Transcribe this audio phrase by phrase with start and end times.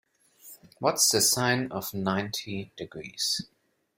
[0.79, 3.43] What's the sine of ninety degrees?